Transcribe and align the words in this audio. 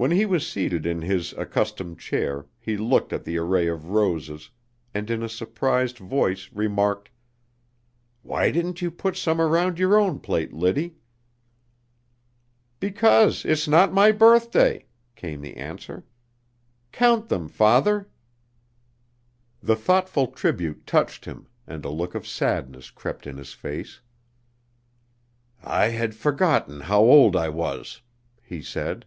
When 0.00 0.12
he 0.12 0.26
was 0.26 0.48
seated 0.48 0.86
in 0.86 1.02
his 1.02 1.32
accustomed 1.32 1.98
chair 1.98 2.46
he 2.60 2.76
looked 2.76 3.12
at 3.12 3.24
the 3.24 3.36
array 3.36 3.66
of 3.66 3.86
roses, 3.88 4.48
and 4.94 5.10
in 5.10 5.24
a 5.24 5.28
surprised 5.28 5.98
voice 5.98 6.48
remarked: 6.52 7.10
"Why 8.22 8.52
didn't 8.52 8.80
you 8.80 8.92
put 8.92 9.16
some 9.16 9.40
around 9.40 9.76
your 9.80 9.98
own 9.98 10.20
plate, 10.20 10.52
Liddy?" 10.52 10.94
"Because 12.78 13.44
it's 13.44 13.66
not 13.66 13.92
my 13.92 14.12
birthday," 14.12 14.86
came 15.16 15.40
the 15.40 15.56
answer; 15.56 16.04
"count 16.92 17.28
them, 17.28 17.48
father." 17.48 18.08
The 19.60 19.74
thoughtful 19.74 20.28
tribute 20.28 20.86
touched 20.86 21.24
him, 21.24 21.48
and 21.66 21.84
a 21.84 21.90
look 21.90 22.14
of 22.14 22.24
sadness 22.24 22.92
crept 22.92 23.26
in 23.26 23.36
his 23.36 23.52
face. 23.52 24.00
"I 25.60 25.86
had 25.86 26.14
forgotten 26.14 26.82
how 26.82 27.00
old 27.00 27.34
I 27.34 27.48
was," 27.48 28.00
he 28.44 28.62
said. 28.62 29.04